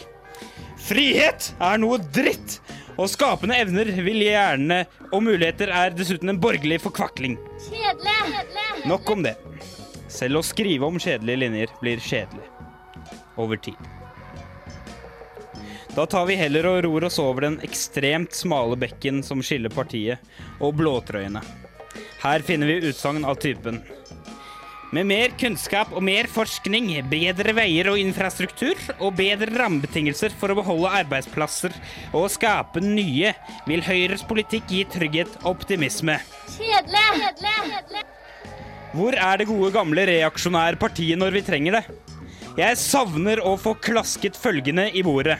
[0.81, 2.61] Frihet er noe dritt!
[3.01, 7.39] Og skapende evner vil gjerne, og muligheter er dessuten en borgerlig forkvakling.
[7.71, 8.43] Kjedelig!
[8.91, 9.37] Nok om det.
[10.11, 12.45] Selv å skrive om kjedelige linjer blir kjedelig.
[13.41, 13.81] Over tid.
[15.95, 20.21] Da tar vi heller og ror oss over den ekstremt smale bekken som skiller partiet
[20.61, 21.41] og blåtrøyene.
[22.21, 23.81] Her finner vi utsagn av typen
[24.95, 30.59] med mer kunnskap og mer forskning, bedre veier og infrastruktur og bedre rammebetingelser for å
[30.59, 31.75] beholde arbeidsplasser
[32.11, 33.35] og skape nye,
[33.71, 36.19] vil Høyres politikk gi trygghet og optimisme.
[36.57, 38.07] Kjedelig!
[38.91, 41.85] Hvor er det gode gamle reaksjonære partiet når vi trenger det?
[42.59, 45.39] Jeg savner å få klasket følgende i bordet.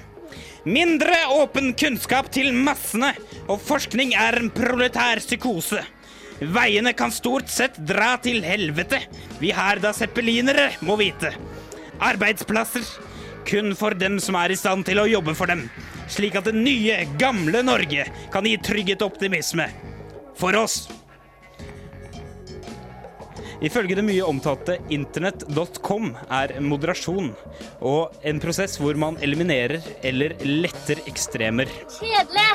[0.69, 3.11] Mindre åpen kunnskap til massene,
[3.51, 5.83] og forskning er en proletær psykose.
[6.41, 9.03] Veiene kan stort sett dra til helvete.
[9.43, 11.35] Vi herda zeppelinere må vite.
[12.01, 12.87] Arbeidsplasser
[13.49, 15.67] kun for dem som er i stand til å jobbe for dem.
[16.11, 19.69] Slik at det nye, gamle Norge kan gi trygghet og optimisme.
[20.41, 20.87] For oss.
[23.61, 27.29] Ifølge det mye omtalte internett.com er moderasjon
[27.85, 31.69] og en prosess hvor man eliminerer eller letter ekstremer.
[31.99, 32.47] Kjedelig!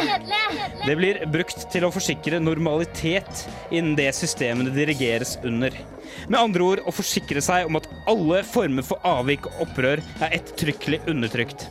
[0.86, 5.78] Det blir brukt til å forsikre normalitet innen det systemene dirigeres under.
[6.26, 10.40] Med andre ord å forsikre seg om at alle former for avvik og opprør er
[10.40, 11.70] ettertrykkelig undertrykt.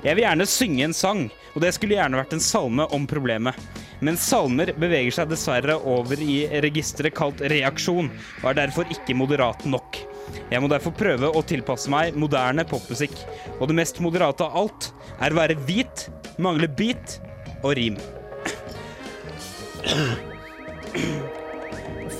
[0.00, 3.56] Jeg vil gjerne synge en sang, og det skulle gjerne vært en salme om problemet.
[4.00, 8.08] Men salmer beveger seg dessverre over i registeret kalt reaksjon,
[8.40, 9.98] og er derfor ikke moderat nok.
[10.48, 13.12] Jeg må derfor prøve å tilpasse meg moderne popmusikk,
[13.58, 14.88] og det mest moderate av alt
[15.20, 16.06] er å være hvit,
[16.40, 17.18] mangle beat
[17.60, 18.00] og rim.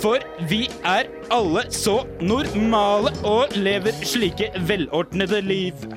[0.01, 5.91] For vi er alle så normale og lever slike velordnede liv.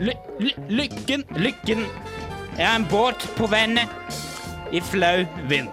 [0.00, 1.82] Ly ly lykken, lykken
[2.56, 3.90] er en båt på vannet
[4.72, 5.68] i flau vind.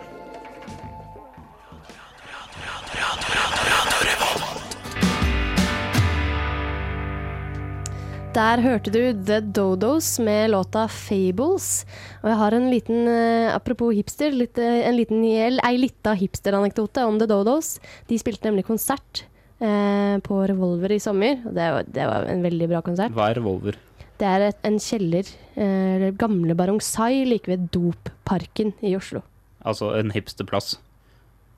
[8.36, 11.86] Der hørte du The Dodos med låta 'Fables'.
[12.20, 17.08] Og jeg har en liten, eh, apropos hipster, litt, eh, en liten, ei lita hipsteranekdote
[17.08, 17.80] om The Dodos.
[18.10, 19.24] De spilte nemlig konsert
[19.62, 23.16] eh, på Revolver i sommer, og det var, det var en veldig bra konsert.
[23.16, 23.87] Hva er revolver?
[24.18, 25.28] Det er et, en kjeller,
[25.62, 29.22] eh, gamle Barong Sai, like ved Dopparken i Oslo.
[29.68, 30.78] Altså en hipsterplass.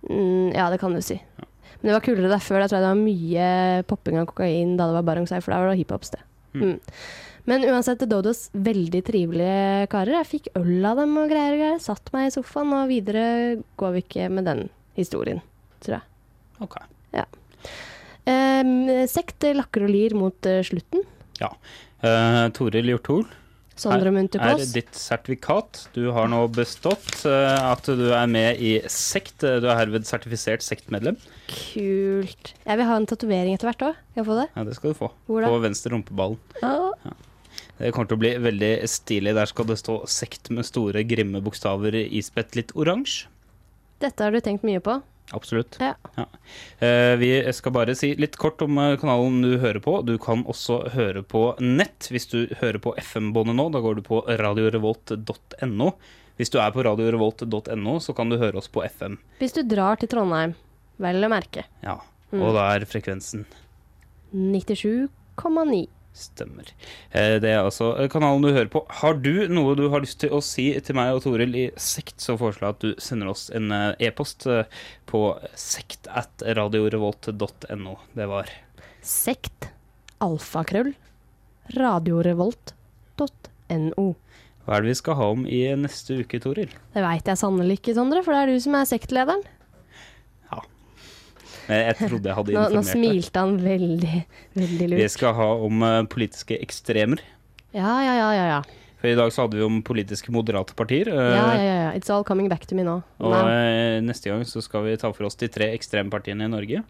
[0.10, 1.20] Mm, ja, det kan du si.
[1.80, 2.64] Men det var kulere der før.
[2.64, 5.56] Da tror jeg det var mye popping av kokain da det var Barong Sai, for
[5.56, 6.24] da var det hiphop-sted.
[6.54, 6.64] Mm.
[6.64, 6.80] Mm.
[7.50, 10.20] Men uansett, Dodos, veldig trivelige karer.
[10.20, 11.80] Jeg fikk øl av dem og greier og greier.
[11.82, 13.24] Satt meg i sofaen, og videre
[13.80, 14.66] går vi ikke med den
[15.00, 15.40] historien,
[15.82, 16.06] tror jeg.
[16.66, 16.76] Ok.
[17.16, 17.24] Ja.
[18.30, 21.08] Eh, sekt lakker og lir mot uh, slutten.
[21.40, 21.54] Ja.
[22.04, 23.28] Uh, Toril Hjorthol.
[23.80, 25.86] Sondre her er ditt sertifikat.
[25.96, 29.40] Du har nå bestått uh, at du er med i sekt.
[29.40, 31.16] Du er herved sertifisert sektmedlem.
[31.48, 32.54] Kult.
[32.66, 34.04] Jeg vil ha en tatovering etter hvert òg.
[34.12, 34.48] Kan jeg få det?
[34.52, 35.12] Ja, det skal du få.
[35.32, 35.52] Hvor da?
[35.54, 36.36] På venstre rumpeball.
[36.60, 37.16] Ja.
[37.80, 39.36] Det kommer til å bli veldig stilig.
[39.38, 43.32] Der skal det stå 'sekt' med store, grimme bokstaver ispett litt oransje.
[44.04, 45.00] Dette har du tenkt mye på.
[45.36, 45.78] Absolutt.
[45.82, 45.94] Ja.
[46.82, 50.00] Eh, vi skal bare si litt kort om eh, kanalen du hører på.
[50.08, 53.68] Du kan også høre på nett hvis du hører på FM-båndet nå.
[53.74, 55.92] Da går du på radiorevolt.no.
[56.40, 59.20] Hvis du er på radiorevolt.no, så kan du høre oss på FM.
[59.42, 60.56] Hvis du drar til Trondheim,
[60.98, 61.66] vel å merke.
[61.84, 62.44] Ja, Mm.
[62.46, 63.46] Og da er frekvensen
[64.30, 65.88] 97,9.
[66.20, 66.68] Stemmer.
[67.16, 68.82] Eh, Det er altså eh, kanalen du hører på.
[69.02, 72.20] Har du noe du har lyst til å si til meg og Toril i sekt,
[72.20, 74.44] så foreslår jeg at du sender oss en eh, e-post
[75.10, 75.22] på
[75.56, 77.96] sekt at radiorevolt.no.
[78.20, 78.52] Det var
[79.00, 79.70] Sekt.
[80.20, 80.92] Alfakrøll.
[81.80, 84.08] Radiorevolt.no.
[84.66, 86.72] Hva er det vi skal ha om i neste uke, Toril?
[86.94, 89.42] Det veit jeg sannelig ikke, Sondre, for det er du som er sektlederen.
[91.70, 92.92] Jeg trodde jeg hadde Nå, nå informert deg.
[92.98, 94.26] smilte han veldig,
[94.58, 95.00] veldig lurt.
[95.04, 97.22] Vi skal ha om eh, politiske ekstremer.
[97.78, 98.46] Ja, ja, ja, ja.
[98.58, 98.62] ja.
[99.00, 101.08] For I dag så hadde vi om politiske moderate partier.
[101.08, 101.92] eh, Ja, ja, ja, ja.
[101.96, 102.98] It's all coming back to me nå.
[103.22, 103.44] Og Nei.
[103.54, 106.82] eh, neste gang så skal vi ta for oss de tre ekstrempartiene i Norge.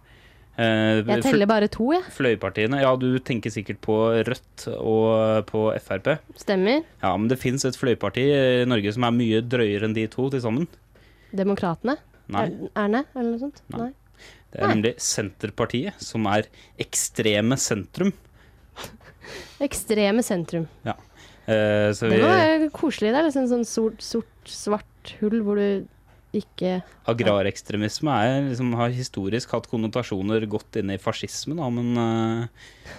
[0.60, 2.04] Jeg teller bare to, jeg.
[2.12, 2.82] Fløypartiene.
[2.82, 3.96] Ja, du tenker sikkert på
[4.28, 6.10] Rødt og på Frp.
[6.36, 6.82] Stemmer.
[7.00, 10.26] Ja, men det fins et fløyparti i Norge som er mye drøyere enn de to
[10.34, 10.68] til sammen.
[11.32, 11.96] Demokratene?
[12.30, 12.44] Nei.
[12.50, 13.62] Er- Erne, eller noe sånt?
[13.72, 13.80] Nei.
[13.86, 13.94] Nei.
[14.50, 16.48] Det er nemlig Senterpartiet, som er
[16.82, 18.14] ekstreme sentrum.
[19.62, 20.66] Ekstreme sentrum.
[20.88, 20.96] Ja.
[21.46, 22.20] Eh, så Det
[22.64, 23.14] vi koselig.
[23.14, 25.86] Det er liksom sånn sort, sort, svart hull hvor du
[26.36, 32.92] ikke Agrarekstremisme er, liksom, har historisk hatt konnotasjoner godt inn i fascismen, da, men eh,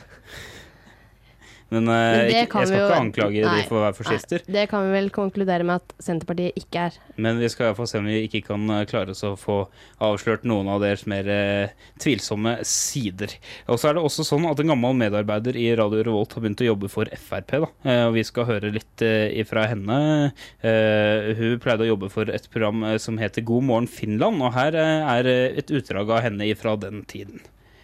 [1.71, 3.83] Men, eh, Men det ikke, jeg skal vi jo- ikke anklage Nei, de for å
[3.85, 4.43] være fascister.
[4.49, 6.97] Nei, det kan vi vel konkludere med at Senterpartiet ikke er.
[7.17, 9.37] Men vi skal i hvert fall se om vi ikke kan eh, klare oss å
[9.39, 9.59] få
[10.01, 11.69] avslørt noen av deres mer eh,
[12.03, 13.37] tvilsomme sider.
[13.69, 16.65] Og så er det også sånn at en gammel medarbeider i Radio Revolt har begynt
[16.65, 17.55] å jobbe for Frp.
[17.61, 17.71] Da.
[17.85, 20.33] Eh, og vi skal høre litt ifra henne.
[20.63, 24.75] Eh, hun pleide å jobbe for et program som heter God morgen Finland, og her
[24.75, 27.41] er et utdrag av henne ifra den tiden.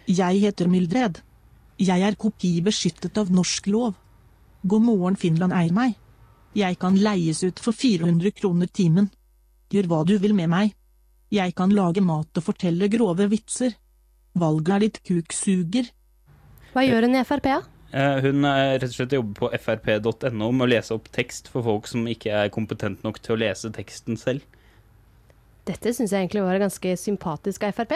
[0.07, 1.21] Jeg heter Mildred.
[1.77, 3.95] Jeg er kopibeskyttet av norsk lov.
[4.65, 5.93] God morgen Finland eier meg.
[6.57, 9.11] Jeg kan leies ut for 400 kroner timen.
[9.69, 10.73] Gjør hva du vil med meg.
[11.29, 13.75] Jeg kan lage mat og fortelle grove vitser.
[14.37, 15.91] Valget er ditt kuksuger.
[16.73, 17.61] Hva gjør hun i Frp, da?
[17.93, 21.63] Eh, hun er rett og slett jobber på frp.no med å lese opp tekst for
[21.63, 24.43] folk som ikke er kompetent nok til å lese teksten selv.
[25.67, 27.95] Dette syns jeg egentlig var ganske sympatisk av Frp.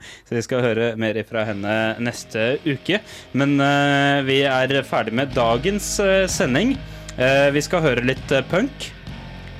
[0.28, 3.02] Så vi skal høre mer fra henne neste uke.
[3.32, 6.76] Men uh, vi er ferdig med dagens uh, sending.
[7.18, 8.90] Uh, vi skal høre litt punk.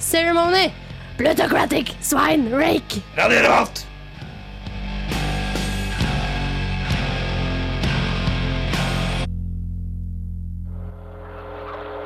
[0.00, 0.70] Ceremony!
[1.20, 1.94] Plutocratic!
[2.00, 2.48] Swine!
[2.56, 3.02] Rake!
[3.18, 3.86] Radio Revolt!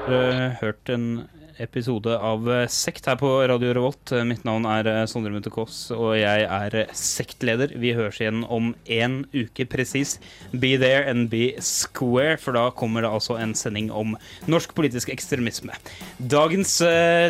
[0.04, 1.28] Eh, hørt en
[1.62, 4.12] episode av eh, Sekt her på Radio Revolt.
[4.12, 7.74] Eh, Mitt navn er eh, Sondre Munthe Kaas, og jeg er sektleder.
[7.80, 10.16] Vi høres igjen om én uke presis.
[10.50, 14.16] Be there and be square, for da kommer det altså en sending om
[14.50, 15.76] norsk politisk ekstremisme.
[16.18, 16.76] Dagens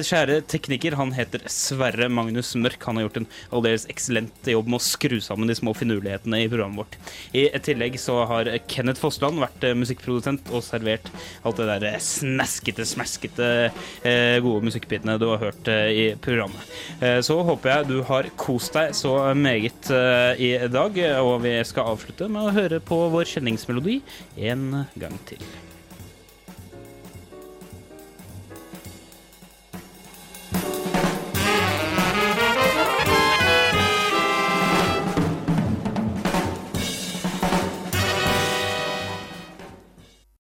[0.08, 2.80] kjære tekniker, han heter Sverre Magnus Mørk.
[2.88, 6.48] Han har gjort en aldeles eksellent jobb med å skru sammen de små finurlighetene i
[6.50, 6.98] programmet vårt.
[7.36, 11.10] I tillegg så har Kenneth Fossland vært musikkprodusent og servert
[11.44, 13.50] alt det der snaskete, smaskete
[14.04, 14.13] eh,
[14.44, 16.72] gode musikkbitene du har hørt eh, i programmet.
[17.00, 21.56] Eh, så håper jeg du har kost deg så meget eh, i dag, og vi
[21.66, 24.00] skal avslutte med å høre på vår kjenningsmelodi
[24.50, 25.42] en gang til.